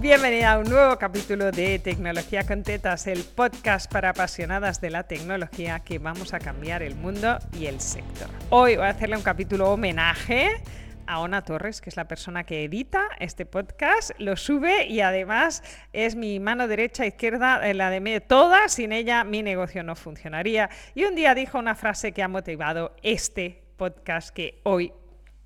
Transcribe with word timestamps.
Bienvenida 0.00 0.52
a 0.52 0.58
un 0.58 0.64
nuevo 0.64 0.96
capítulo 0.96 1.50
de 1.52 1.78
Tecnología 1.78 2.46
con 2.46 2.62
Tetas, 2.62 3.06
el 3.06 3.22
podcast 3.22 3.92
para 3.92 4.08
apasionadas 4.08 4.80
de 4.80 4.88
la 4.88 5.02
tecnología 5.02 5.80
que 5.80 5.98
vamos 5.98 6.32
a 6.32 6.38
cambiar 6.38 6.82
el 6.82 6.94
mundo 6.94 7.38
y 7.52 7.66
el 7.66 7.82
sector. 7.82 8.30
Hoy 8.48 8.76
voy 8.76 8.86
a 8.86 8.88
hacerle 8.88 9.18
un 9.18 9.22
capítulo 9.22 9.70
homenaje 9.70 10.62
a 11.06 11.20
Ona 11.20 11.42
Torres, 11.42 11.82
que 11.82 11.90
es 11.90 11.98
la 11.98 12.08
persona 12.08 12.44
que 12.44 12.64
edita 12.64 13.10
este 13.18 13.44
podcast, 13.44 14.12
lo 14.18 14.38
sube 14.38 14.86
y 14.86 15.02
además 15.02 15.62
es 15.92 16.16
mi 16.16 16.40
mano 16.40 16.66
derecha, 16.66 17.04
izquierda, 17.04 17.68
eh, 17.68 17.74
la 17.74 17.90
de 17.90 18.00
medio, 18.00 18.22
toda, 18.22 18.70
sin 18.70 18.92
ella 18.92 19.22
mi 19.24 19.42
negocio 19.42 19.82
no 19.82 19.96
funcionaría. 19.96 20.70
Y 20.94 21.04
un 21.04 21.14
día 21.14 21.34
dijo 21.34 21.58
una 21.58 21.74
frase 21.74 22.12
que 22.12 22.22
ha 22.22 22.28
motivado 22.28 22.96
este 23.02 23.64
podcast 23.76 24.30
que 24.30 24.60
hoy 24.62 24.94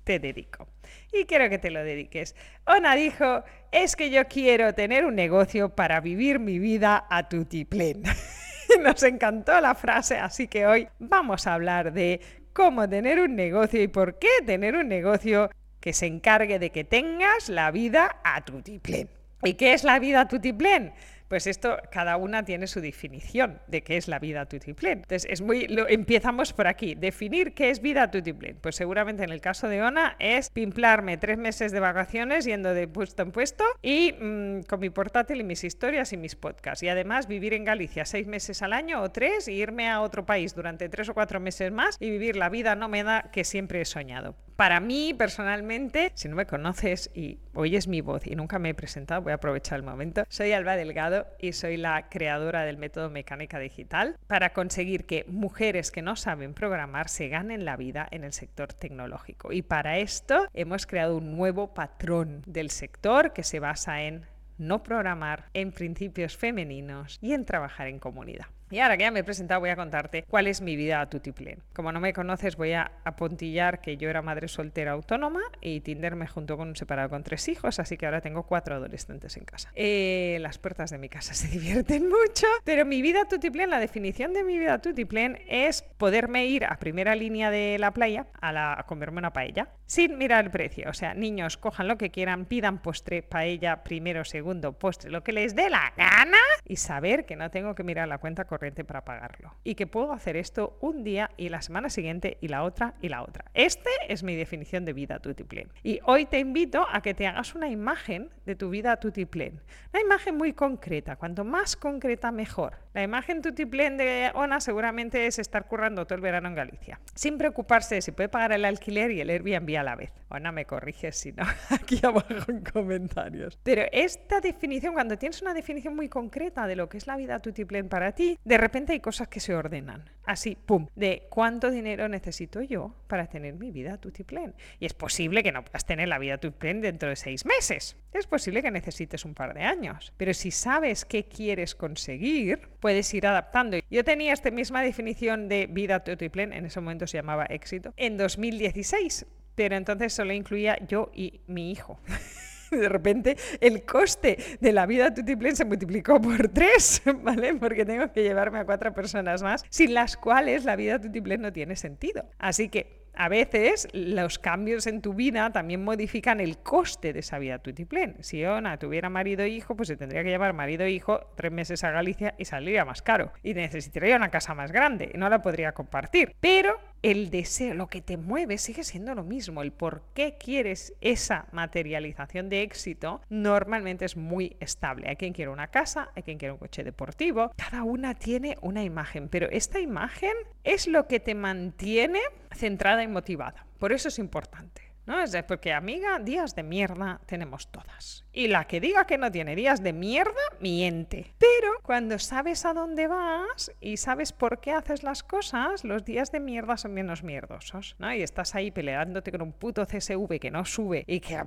te 0.05 0.19
dedico. 0.19 0.69
Y 1.11 1.25
quiero 1.25 1.49
que 1.49 1.57
te 1.57 1.71
lo 1.71 1.83
dediques. 1.83 2.35
Ona 2.65 2.95
dijo, 2.95 3.43
es 3.71 3.97
que 3.97 4.09
yo 4.09 4.25
quiero 4.29 4.73
tener 4.73 5.05
un 5.05 5.15
negocio 5.15 5.69
para 5.69 5.99
vivir 5.99 6.39
mi 6.39 6.59
vida 6.59 7.05
a 7.09 7.27
tutiplén. 7.27 8.03
Nos 8.81 9.03
encantó 9.03 9.59
la 9.59 9.75
frase, 9.75 10.17
así 10.17 10.47
que 10.47 10.65
hoy 10.65 10.87
vamos 10.99 11.47
a 11.47 11.55
hablar 11.55 11.91
de 11.91 12.21
cómo 12.53 12.87
tener 12.87 13.19
un 13.19 13.35
negocio 13.35 13.81
y 13.81 13.87
por 13.87 14.17
qué 14.17 14.29
tener 14.45 14.75
un 14.75 14.87
negocio 14.87 15.49
que 15.81 15.91
se 15.91 16.05
encargue 16.05 16.57
de 16.57 16.71
que 16.71 16.83
tengas 16.83 17.49
la 17.49 17.69
vida 17.71 18.17
a 18.23 18.43
tutiplén. 18.45 19.09
¿Y 19.43 19.55
qué 19.55 19.73
es 19.73 19.83
la 19.83 19.99
vida 19.99 20.21
a 20.21 20.27
tutiplén? 20.27 20.93
Pues 21.27 21.47
esto, 21.47 21.77
cada 21.91 22.17
una 22.17 22.45
tiene 22.45 22.67
su 22.67 22.81
definición 22.81 23.59
de 23.67 23.83
qué 23.83 23.97
es 23.97 24.07
la 24.07 24.19
vida 24.19 24.45
tutiplén. 24.45 24.99
Entonces, 24.99 25.25
es 25.29 25.41
muy, 25.41 25.67
lo, 25.67 25.87
empezamos 25.87 26.53
por 26.53 26.67
aquí. 26.67 26.95
Definir 26.95 27.53
qué 27.53 27.71
es 27.71 27.81
vida 27.81 28.11
tutiplén. 28.11 28.57
Pues 28.61 28.75
seguramente 28.75 29.23
en 29.23 29.31
el 29.31 29.41
caso 29.41 29.67
de 29.67 29.81
Ona 29.81 30.15
es 30.19 30.49
pimplarme 30.49 31.17
tres 31.17 31.37
meses 31.37 31.71
de 31.71 31.79
vacaciones 31.79 32.45
yendo 32.45 32.73
de 32.73 32.87
puesto 32.87 33.23
en 33.23 33.31
puesto 33.31 33.63
y 33.81 34.13
mmm, 34.13 34.61
con 34.61 34.79
mi 34.79 34.89
portátil 34.89 35.41
y 35.41 35.43
mis 35.43 35.63
historias 35.63 36.13
y 36.13 36.17
mis 36.17 36.35
podcasts. 36.35 36.83
Y 36.83 36.89
además 36.89 37.27
vivir 37.27 37.53
en 37.53 37.65
Galicia 37.65 38.05
seis 38.05 38.27
meses 38.27 38.61
al 38.61 38.73
año 38.73 39.01
o 39.01 39.09
tres 39.09 39.47
y 39.47 39.53
irme 39.53 39.89
a 39.89 40.01
otro 40.01 40.25
país 40.25 40.53
durante 40.53 40.89
tres 40.89 41.09
o 41.09 41.13
cuatro 41.13 41.39
meses 41.39 41.71
más 41.71 41.97
y 41.99 42.09
vivir 42.11 42.35
la 42.35 42.49
vida 42.49 42.75
nómada 42.75 43.31
que 43.31 43.43
siempre 43.43 43.81
he 43.81 43.85
soñado. 43.85 44.35
Para 44.55 44.79
mí, 44.79 45.13
personalmente, 45.13 46.13
si 46.15 46.29
no 46.29 46.37
me 46.37 46.45
conoces 46.45 47.11
y 47.13 47.39
oyes 47.53 47.89
mi 47.89 47.99
voz 47.99 48.25
y 48.25 48.35
nunca 48.35 48.57
me 48.57 48.69
he 48.69 48.73
presentado, 48.73 49.21
voy 49.21 49.33
a 49.33 49.35
aprovechar 49.35 49.77
el 49.77 49.83
momento. 49.83 50.23
Soy 50.29 50.53
Alba 50.53 50.77
Delgado 50.77 51.27
y 51.39 51.51
soy 51.51 51.75
la 51.75 52.07
creadora 52.07 52.63
del 52.63 52.77
método 52.77 53.09
mecánica 53.09 53.59
digital 53.59 54.15
para 54.27 54.53
conseguir 54.53 55.05
que 55.05 55.25
mujeres 55.27 55.91
que 55.91 56.01
no 56.01 56.15
saben 56.15 56.53
programar 56.53 57.09
se 57.09 57.27
ganen 57.27 57.65
la 57.65 57.75
vida 57.75 58.07
en 58.11 58.23
el 58.23 58.31
sector 58.31 58.71
tecnológico. 58.71 59.51
Y 59.51 59.61
para 59.61 59.97
esto 59.97 60.47
hemos 60.53 60.85
creado 60.85 61.17
un 61.17 61.35
nuevo 61.35 61.73
patrón 61.73 62.41
del 62.45 62.69
sector 62.69 63.33
que 63.33 63.43
se 63.43 63.59
basa 63.59 64.03
en 64.03 64.25
no 64.57 64.83
programar, 64.83 65.49
en 65.53 65.73
principios 65.73 66.37
femeninos 66.37 67.19
y 67.21 67.33
en 67.33 67.43
trabajar 67.43 67.87
en 67.87 67.99
comunidad. 67.99 68.45
Y 68.71 68.79
ahora 68.79 68.97
que 68.97 69.03
ya 69.03 69.11
me 69.11 69.19
he 69.19 69.23
presentado 69.23 69.59
voy 69.59 69.69
a 69.69 69.75
contarte 69.75 70.23
cuál 70.27 70.47
es 70.47 70.61
mi 70.61 70.75
vida 70.75 70.99
a 70.99 71.09
tutiplén. 71.09 71.59
Como 71.73 71.91
no 71.91 71.99
me 71.99 72.13
conoces 72.13 72.55
voy 72.55 72.73
a 72.73 72.91
apuntillar 73.03 73.79
que 73.79 73.97
yo 73.97 74.09
era 74.09 74.21
madre 74.21 74.47
soltera 74.47 74.93
autónoma 74.93 75.41
y 75.61 75.81
Tinder 75.81 76.15
me 76.15 76.27
juntó 76.27 76.57
con 76.57 76.69
un 76.69 76.75
separado 76.75 77.09
con 77.09 77.23
tres 77.23 77.47
hijos, 77.47 77.79
así 77.79 77.97
que 77.97 78.05
ahora 78.05 78.21
tengo 78.21 78.43
cuatro 78.43 78.75
adolescentes 78.75 79.37
en 79.37 79.45
casa. 79.45 79.71
Eh, 79.75 80.37
las 80.41 80.57
puertas 80.57 80.89
de 80.89 80.97
mi 80.97 81.09
casa 81.09 81.33
se 81.35 81.47
divierten 81.47 82.09
mucho, 82.09 82.47
pero 82.63 82.85
mi 82.85 83.01
vida 83.01 83.21
a 83.21 83.27
tutiplén, 83.27 83.69
la 83.69 83.79
definición 83.79 84.33
de 84.33 84.43
mi 84.43 84.57
vida 84.57 84.75
a 84.75 84.81
tutiplén 84.81 85.39
es 85.47 85.83
poderme 85.97 86.45
ir 86.47 86.65
a 86.65 86.77
primera 86.77 87.15
línea 87.15 87.51
de 87.51 87.77
la 87.79 87.91
playa 87.91 88.27
a, 88.41 88.51
la, 88.51 88.83
comerme 88.87 89.19
una 89.19 89.33
paella 89.33 89.69
sin 89.85 90.17
mirar 90.17 90.45
el 90.45 90.51
precio. 90.51 90.89
O 90.89 90.93
sea, 90.93 91.13
niños, 91.13 91.57
cojan 91.57 91.87
lo 91.87 91.97
que 91.97 92.09
quieran, 92.09 92.45
pidan 92.45 92.81
postre, 92.81 93.21
paella, 93.21 93.83
primero, 93.83 94.25
segundo, 94.25 94.73
postre, 94.73 95.11
lo 95.11 95.23
que 95.23 95.31
les 95.31 95.55
dé 95.55 95.69
la 95.69 95.93
gana 95.95 96.39
y 96.65 96.77
saber 96.77 97.25
que 97.25 97.35
no 97.35 97.51
tengo 97.51 97.75
que 97.75 97.83
mirar 97.83 98.07
la 98.07 98.17
cuenta 98.17 98.45
para 98.83 99.05
pagarlo. 99.05 99.53
Y 99.63 99.75
que 99.75 99.87
puedo 99.87 100.11
hacer 100.11 100.35
esto 100.37 100.77
un 100.81 101.03
día 101.03 101.29
y 101.37 101.49
la 101.49 101.61
semana 101.61 101.89
siguiente 101.89 102.37
y 102.41 102.47
la 102.47 102.63
otra 102.63 102.95
y 103.01 103.09
la 103.09 103.23
otra. 103.23 103.45
Este 103.53 103.89
es 104.07 104.23
mi 104.23 104.35
definición 104.35 104.85
de 104.85 104.93
vida 104.93 105.19
tutiplén. 105.19 105.71
Y 105.83 105.99
hoy 106.05 106.25
te 106.25 106.39
invito 106.39 106.85
a 106.89 107.01
que 107.01 107.13
te 107.13 107.27
hagas 107.27 107.55
una 107.55 107.69
imagen 107.69 108.29
de 108.45 108.55
tu 108.55 108.69
vida 108.69 108.97
tutiplén. 108.97 109.61
Una 109.93 110.01
imagen 110.01 110.37
muy 110.37 110.53
concreta. 110.53 111.15
Cuanto 111.15 111.43
más 111.43 111.75
concreta, 111.75 112.31
mejor. 112.31 112.84
La 112.95 113.03
imagen 113.03 113.41
tutiplén 113.41 113.97
de 113.97 114.31
Ona 114.35 114.61
seguramente 114.61 115.27
es 115.27 115.37
estar 115.37 115.67
currando 115.67 116.05
todo 116.05 116.15
el 116.15 116.21
verano 116.21 116.47
en 116.47 116.55
Galicia. 116.55 117.01
Sin 117.13 117.37
preocuparse 117.37 117.95
de 117.95 118.01
si 118.01 118.13
puede 118.13 118.29
pagar 118.29 118.53
el 118.53 118.63
alquiler 118.63 119.11
y 119.11 119.19
el 119.19 119.29
Airbnb 119.29 119.77
a 119.77 119.83
la 119.83 119.97
vez. 119.97 120.13
Ona, 120.29 120.53
me 120.53 120.63
corriges 120.63 121.17
si 121.17 121.33
no, 121.33 121.43
aquí 121.71 121.99
abajo 122.01 122.49
en 122.49 122.63
comentarios. 122.63 123.59
Pero 123.63 123.83
esta 123.91 124.39
definición, 124.39 124.93
cuando 124.93 125.17
tienes 125.17 125.41
una 125.41 125.53
definición 125.53 125.93
muy 125.93 126.07
concreta 126.07 126.67
de 126.67 126.77
lo 126.77 126.87
que 126.87 126.97
es 126.97 127.05
la 127.05 127.17
vida 127.17 127.41
tutiplén 127.41 127.89
para 127.89 128.13
ti, 128.13 128.39
de 128.45 128.57
repente 128.57 128.93
hay 128.93 129.01
cosas 129.01 129.27
que 129.27 129.41
se 129.41 129.53
ordenan. 129.53 130.09
Así, 130.23 130.55
pum, 130.55 130.87
de 130.95 131.27
cuánto 131.29 131.71
dinero 131.71 132.07
necesito 132.07 132.61
yo 132.61 132.95
para 133.07 133.27
tener 133.27 133.55
mi 133.55 133.71
vida 133.71 133.97
tutiplén. 133.97 134.55
Y 134.79 134.85
es 134.85 134.93
posible 134.93 135.43
que 135.43 135.51
no 135.51 135.63
puedas 135.63 135.85
tener 135.85 136.07
la 136.07 136.17
vida 136.17 136.37
tutiplén 136.37 136.79
dentro 136.79 137.09
de 137.09 137.17
seis 137.17 137.45
meses. 137.45 137.97
Es 138.13 138.25
posible 138.25 138.63
que 138.63 138.71
necesites 138.71 139.25
un 139.25 139.33
par 139.33 139.53
de 139.53 139.63
años. 139.63 140.13
Pero 140.15 140.33
si 140.33 140.49
sabes 140.49 141.03
qué 141.03 141.25
quieres 141.25 141.75
conseguir, 141.75 142.69
puedes 142.85 143.11
ir 143.15 143.25
adaptando. 143.25 143.77
Yo 143.89 144.03
tenía 144.03 144.31
esta 144.31 144.51
misma 144.51 144.83
definición 144.83 145.49
de 145.49 145.65
vida 145.65 146.03
tutiplén, 146.03 146.53
en 146.53 146.67
ese 146.67 146.79
momento 146.79 147.07
se 147.07 147.17
llamaba 147.17 147.45
éxito, 147.45 147.95
en 147.97 148.15
2016. 148.15 149.25
Pero 149.55 149.75
entonces 149.75 150.13
solo 150.13 150.33
incluía 150.33 150.77
yo 150.87 151.09
y 151.11 151.41
mi 151.47 151.71
hijo. 151.71 151.99
de 152.69 152.87
repente 152.87 153.37
el 153.59 153.85
coste 153.85 154.37
de 154.61 154.71
la 154.71 154.85
vida 154.85 155.11
tutiplén 155.11 155.55
se 155.55 155.65
multiplicó 155.65 156.21
por 156.21 156.47
tres, 156.49 157.01
¿vale? 157.23 157.55
Porque 157.55 157.85
tengo 157.85 158.11
que 158.11 158.21
llevarme 158.21 158.59
a 158.59 158.65
cuatro 158.65 158.93
personas 158.93 159.41
más, 159.41 159.63
sin 159.69 159.95
las 159.95 160.15
cuales 160.15 160.63
la 160.63 160.75
vida 160.75 160.99
tutiplén 160.99 161.41
no 161.41 161.51
tiene 161.51 161.75
sentido. 161.75 162.29
Así 162.37 162.69
que 162.69 163.04
a 163.17 163.29
veces 163.29 163.87
los 163.93 164.39
cambios 164.39 164.87
en 164.87 165.01
tu 165.01 165.13
vida 165.13 165.51
también 165.51 165.83
modifican 165.83 166.39
el 166.39 166.59
coste 166.59 167.13
de 167.13 167.19
esa 167.19 167.39
vida 167.39 167.59
tutiplén. 167.59 168.17
Si 168.21 168.45
Ona 168.45 168.77
tuviera 168.77 169.09
marido 169.09 169.43
e 169.43 169.49
hijo, 169.49 169.75
pues 169.75 169.87
se 169.87 169.97
tendría 169.97 170.23
que 170.23 170.29
llevar 170.29 170.53
marido 170.53 170.83
e 170.83 170.91
hijo 170.91 171.31
tres 171.35 171.51
meses 171.51 171.83
a 171.83 171.91
Galicia 171.91 172.35
y 172.37 172.45
saldría 172.45 172.85
más 172.85 173.01
caro. 173.01 173.31
Y 173.43 173.53
necesitaría 173.53 174.15
una 174.15 174.29
casa 174.29 174.53
más 174.53 174.71
grande 174.71 175.11
no 175.15 175.29
la 175.29 175.41
podría 175.41 175.73
compartir. 175.73 176.35
Pero 176.39 176.77
el 177.05 177.29
deseo, 177.29 177.75
lo 177.75 177.85
que 177.85 178.01
te 178.01 178.17
mueve, 178.17 178.57
sigue 178.57 178.83
siendo 178.83 179.13
lo 179.13 179.23
mismo. 179.23 179.61
El 179.61 179.71
por 179.71 180.01
qué 180.15 180.37
quieres 180.39 180.95
esa 181.01 181.45
materialización 181.51 182.49
de 182.49 182.63
éxito 182.63 183.21
normalmente 183.29 184.05
es 184.05 184.17
muy 184.17 184.57
estable. 184.59 185.07
Hay 185.07 185.15
quien 185.15 185.31
quiere 185.31 185.51
una 185.51 185.67
casa, 185.67 186.09
hay 186.15 186.23
quien 186.23 186.39
quiere 186.39 186.53
un 186.53 186.57
coche 186.57 186.83
deportivo. 186.83 187.51
Cada 187.57 187.83
una 187.83 188.15
tiene 188.15 188.57
una 188.61 188.83
imagen, 188.83 189.29
pero 189.29 189.47
esta 189.51 189.79
imagen 189.79 190.33
es 190.63 190.87
lo 190.87 191.05
que 191.07 191.19
te 191.19 191.35
mantiene 191.35 192.21
centrada 192.51 193.03
y 193.03 193.07
motivada. 193.07 193.67
Por 193.77 193.91
eso 193.91 194.07
es 194.07 194.17
importante. 194.17 194.84
¿No? 195.05 195.21
Es 195.21 195.35
porque, 195.43 195.73
amiga, 195.73 196.19
días 196.19 196.55
de 196.55 196.63
mierda 196.63 197.19
tenemos 197.25 197.71
todas. 197.71 198.25
Y 198.31 198.47
la 198.47 198.65
que 198.65 198.79
diga 198.79 199.05
que 199.05 199.17
no 199.17 199.31
tiene 199.31 199.55
días 199.55 199.81
de 199.81 199.93
mierda, 199.93 200.33
miente. 200.59 201.33
Pero 201.37 201.79
cuando 201.83 202.19
sabes 202.19 202.65
a 202.65 202.73
dónde 202.73 203.07
vas 203.07 203.71
y 203.79 203.97
sabes 203.97 204.33
por 204.33 204.59
qué 204.59 204.71
haces 204.71 205.03
las 205.03 205.23
cosas, 205.23 205.83
los 205.83 206.03
días 206.03 206.31
de 206.31 206.39
mierda 206.39 206.77
son 206.77 206.93
menos 206.93 207.23
mierdosos, 207.23 207.95
¿no? 207.99 208.13
Y 208.13 208.21
estás 208.21 208.55
ahí 208.55 208.71
peleándote 208.71 209.31
con 209.31 209.41
un 209.41 209.53
puto 209.53 209.85
CSV 209.85 210.39
que 210.39 210.51
no 210.51 210.65
sube 210.65 211.03
y 211.07 211.19
que 211.19 211.39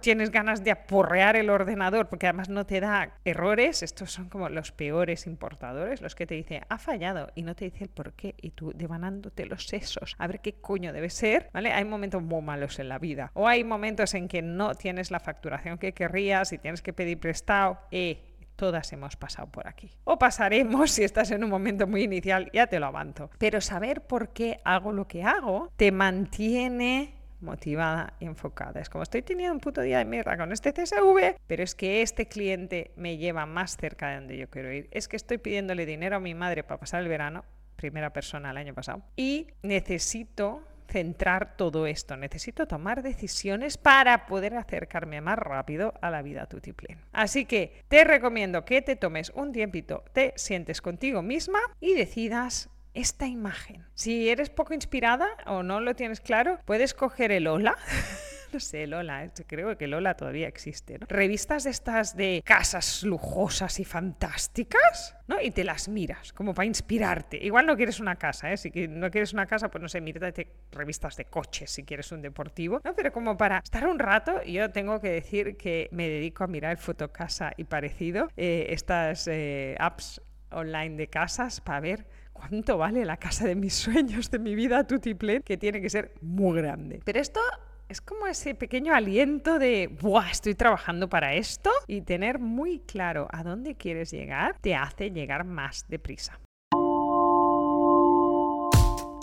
tienes 0.00 0.30
ganas 0.30 0.62
de 0.64 0.70
aporrear 0.70 1.36
el 1.36 1.50
ordenador 1.50 2.08
porque 2.08 2.26
además 2.26 2.48
no 2.48 2.66
te 2.66 2.80
da 2.80 3.18
errores. 3.24 3.82
Estos 3.82 4.12
son 4.12 4.28
como 4.28 4.48
los 4.48 4.72
peores 4.72 5.26
importadores, 5.26 6.00
los 6.00 6.14
que 6.14 6.26
te 6.26 6.34
dicen, 6.34 6.62
ha 6.68 6.78
fallado 6.78 7.30
y 7.34 7.42
no 7.42 7.54
te 7.54 7.66
dice 7.66 7.84
el 7.84 7.90
por 7.90 8.12
qué 8.14 8.34
y 8.40 8.50
tú 8.50 8.72
devanándote 8.74 9.46
los 9.46 9.66
sesos 9.66 10.14
a 10.18 10.26
ver 10.26 10.40
qué 10.40 10.54
coño 10.54 10.92
debe 10.92 11.10
ser, 11.10 11.50
¿vale? 11.52 11.72
Hay 11.72 11.84
momentos 11.84 12.22
muy 12.22 12.42
malos 12.42 12.63
en 12.78 12.88
la 12.88 12.98
vida 12.98 13.30
o 13.34 13.48
hay 13.48 13.64
momentos 13.64 14.14
en 14.14 14.28
que 14.28 14.42
no 14.42 14.74
tienes 14.74 15.10
la 15.10 15.20
facturación 15.20 15.78
que 15.78 15.92
querrías 15.92 16.52
y 16.52 16.58
tienes 16.58 16.82
que 16.82 16.92
pedir 16.92 17.18
prestado, 17.18 17.78
eh, 17.90 18.22
todas 18.56 18.92
hemos 18.92 19.16
pasado 19.16 19.48
por 19.48 19.68
aquí. 19.68 19.90
O 20.04 20.18
pasaremos 20.18 20.90
si 20.90 21.04
estás 21.04 21.30
en 21.30 21.44
un 21.44 21.50
momento 21.50 21.86
muy 21.86 22.02
inicial, 22.02 22.50
ya 22.52 22.66
te 22.66 22.78
lo 22.80 22.86
avanzo. 22.86 23.30
Pero 23.38 23.60
saber 23.60 24.02
por 24.02 24.30
qué 24.30 24.60
hago 24.64 24.92
lo 24.92 25.06
que 25.06 25.22
hago 25.24 25.72
te 25.76 25.92
mantiene 25.92 27.14
motivada 27.40 28.14
y 28.20 28.24
enfocada. 28.24 28.80
Es 28.80 28.88
como 28.88 29.02
estoy 29.02 29.22
teniendo 29.22 29.54
un 29.54 29.60
puto 29.60 29.82
día 29.82 29.98
de 29.98 30.04
mierda 30.04 30.36
con 30.36 30.52
este 30.52 30.72
CSV, 30.72 31.36
pero 31.46 31.62
es 31.62 31.74
que 31.74 32.02
este 32.02 32.26
cliente 32.26 32.92
me 32.96 33.18
lleva 33.18 33.44
más 33.44 33.76
cerca 33.76 34.08
de 34.08 34.14
donde 34.16 34.38
yo 34.38 34.48
quiero 34.48 34.72
ir. 34.72 34.88
Es 34.90 35.08
que 35.08 35.16
estoy 35.16 35.38
pidiéndole 35.38 35.84
dinero 35.84 36.16
a 36.16 36.20
mi 36.20 36.34
madre 36.34 36.64
para 36.64 36.80
pasar 36.80 37.02
el 37.02 37.08
verano, 37.08 37.44
primera 37.76 38.12
persona 38.12 38.50
el 38.50 38.56
año 38.56 38.72
pasado, 38.72 39.02
y 39.14 39.48
necesito 39.62 40.62
centrar 40.88 41.56
todo 41.56 41.86
esto. 41.86 42.16
Necesito 42.16 42.66
tomar 42.66 43.02
decisiones 43.02 43.76
para 43.76 44.26
poder 44.26 44.54
acercarme 44.54 45.20
más 45.20 45.38
rápido 45.38 45.94
a 46.00 46.10
la 46.10 46.22
vida 46.22 46.46
tutiplén. 46.46 46.98
Así 47.12 47.44
que 47.44 47.82
te 47.88 48.04
recomiendo 48.04 48.64
que 48.64 48.82
te 48.82 48.96
tomes 48.96 49.30
un 49.34 49.52
tiempito, 49.52 50.04
te 50.12 50.32
sientes 50.36 50.80
contigo 50.80 51.22
misma 51.22 51.60
y 51.80 51.94
decidas 51.94 52.70
esta 52.94 53.26
imagen. 53.26 53.84
Si 53.94 54.28
eres 54.28 54.50
poco 54.50 54.72
inspirada 54.72 55.28
o 55.46 55.62
no 55.62 55.80
lo 55.80 55.94
tienes 55.94 56.20
claro, 56.20 56.60
puedes 56.64 56.94
coger 56.94 57.32
el 57.32 57.46
hola 57.46 57.76
no 58.54 58.60
sé, 58.60 58.86
Lola, 58.86 59.30
creo 59.46 59.76
que 59.76 59.86
Lola 59.88 60.14
todavía 60.14 60.46
existe, 60.46 60.98
¿no? 60.98 61.06
Revistas 61.08 61.64
de 61.64 61.70
estas 61.70 62.16
de 62.16 62.42
casas 62.44 63.02
lujosas 63.02 63.80
y 63.80 63.84
fantásticas, 63.84 65.16
¿no? 65.26 65.40
Y 65.40 65.50
te 65.50 65.64
las 65.64 65.88
miras, 65.88 66.32
como 66.32 66.54
para 66.54 66.66
inspirarte. 66.66 67.36
Igual 67.44 67.66
no 67.66 67.76
quieres 67.76 67.98
una 67.98 68.16
casa, 68.16 68.52
¿eh? 68.52 68.56
Si 68.56 68.70
no 68.88 69.10
quieres 69.10 69.32
una 69.32 69.46
casa, 69.46 69.70
pues 69.70 69.82
no 69.82 69.88
sé, 69.88 70.00
mírate 70.00 70.48
revistas 70.70 71.16
de 71.16 71.24
coches 71.24 71.70
si 71.70 71.82
quieres 71.82 72.12
un 72.12 72.22
deportivo, 72.22 72.80
¿no? 72.84 72.94
Pero 72.94 73.12
como 73.12 73.36
para 73.36 73.58
estar 73.58 73.86
un 73.88 73.98
rato, 73.98 74.42
yo 74.44 74.70
tengo 74.70 75.00
que 75.00 75.10
decir 75.10 75.56
que 75.56 75.88
me 75.90 76.08
dedico 76.08 76.44
a 76.44 76.46
mirar 76.46 76.76
Fotocasa 76.78 77.52
y 77.56 77.64
parecido, 77.64 78.28
eh, 78.36 78.66
estas 78.70 79.26
eh, 79.26 79.74
apps 79.80 80.22
online 80.50 80.96
de 80.96 81.08
casas 81.08 81.60
para 81.60 81.80
ver 81.80 82.06
cuánto 82.32 82.78
vale 82.78 83.04
la 83.04 83.16
casa 83.16 83.46
de 83.46 83.56
mis 83.56 83.74
sueños, 83.74 84.30
de 84.30 84.38
mi 84.38 84.54
vida 84.54 84.86
tutiplén, 84.86 85.42
que 85.42 85.56
tiene 85.56 85.80
que 85.80 85.90
ser 85.90 86.12
muy 86.20 86.56
grande. 86.58 87.00
Pero 87.04 87.20
esto 87.20 87.40
es 87.94 88.00
como 88.00 88.26
ese 88.26 88.56
pequeño 88.56 88.92
aliento 88.92 89.60
de, 89.60 89.86
¡buah! 89.86 90.28
Estoy 90.28 90.56
trabajando 90.56 91.08
para 91.08 91.34
esto 91.34 91.70
y 91.86 92.00
tener 92.00 92.40
muy 92.40 92.80
claro 92.80 93.28
a 93.30 93.44
dónde 93.44 93.76
quieres 93.76 94.10
llegar 94.10 94.58
te 94.60 94.74
hace 94.74 95.12
llegar 95.12 95.44
más 95.44 95.86
deprisa. 95.86 96.40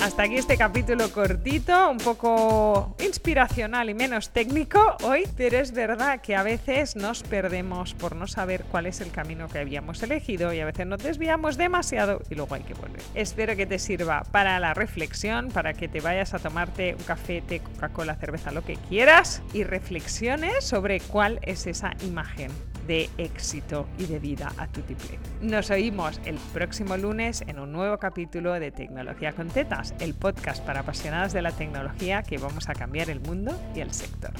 Hasta 0.01 0.23
aquí 0.23 0.35
este 0.37 0.57
capítulo 0.57 1.11
cortito, 1.11 1.91
un 1.91 1.99
poco 1.99 2.95
inspiracional 3.05 3.87
y 3.87 3.93
menos 3.93 4.31
técnico 4.31 4.97
hoy, 5.03 5.27
pero 5.37 5.59
es 5.59 5.73
verdad 5.73 6.21
que 6.21 6.35
a 6.35 6.41
veces 6.41 6.95
nos 6.95 7.21
perdemos 7.21 7.93
por 7.93 8.15
no 8.15 8.25
saber 8.25 8.63
cuál 8.63 8.87
es 8.87 8.99
el 8.99 9.11
camino 9.11 9.47
que 9.47 9.59
habíamos 9.59 10.01
elegido 10.01 10.53
y 10.53 10.59
a 10.59 10.65
veces 10.65 10.87
nos 10.87 11.03
desviamos 11.03 11.55
demasiado 11.55 12.19
y 12.31 12.33
luego 12.35 12.55
hay 12.55 12.63
que 12.63 12.73
volver. 12.73 13.03
Espero 13.13 13.55
que 13.55 13.67
te 13.67 13.77
sirva 13.77 14.23
para 14.31 14.59
la 14.59 14.73
reflexión, 14.73 15.49
para 15.49 15.73
que 15.75 15.87
te 15.87 16.01
vayas 16.01 16.33
a 16.33 16.39
tomarte 16.39 16.95
un 16.97 17.03
café, 17.03 17.43
té, 17.43 17.59
Coca-Cola, 17.59 18.15
cerveza, 18.15 18.51
lo 18.51 18.63
que 18.63 18.77
quieras 18.89 19.43
y 19.53 19.63
reflexiones 19.65 20.65
sobre 20.65 20.99
cuál 20.99 21.39
es 21.43 21.67
esa 21.67 21.91
imagen 22.03 22.49
de 22.87 23.09
éxito 23.17 23.87
y 23.97 24.05
de 24.05 24.19
vida 24.19 24.51
a 24.57 24.67
tu 24.67 24.81
tiple. 24.81 25.19
Nos 25.41 25.69
oímos 25.69 26.19
el 26.25 26.35
próximo 26.53 26.97
lunes 26.97 27.43
en 27.47 27.59
un 27.59 27.71
nuevo 27.71 27.97
capítulo 27.97 28.53
de 28.53 28.71
Tecnología 28.71 29.33
con 29.33 29.47
Tetas, 29.47 29.93
el 29.99 30.13
podcast 30.13 30.63
para 30.65 30.81
apasionadas 30.81 31.33
de 31.33 31.41
la 31.41 31.51
tecnología 31.51 32.23
que 32.23 32.37
vamos 32.37 32.69
a 32.69 32.73
cambiar 32.73 33.09
el 33.09 33.21
mundo 33.21 33.59
y 33.75 33.79
el 33.79 33.93
sector. 33.93 34.31